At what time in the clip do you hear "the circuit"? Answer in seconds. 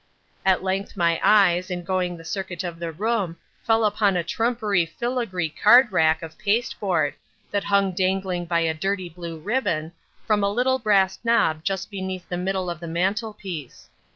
2.17-2.63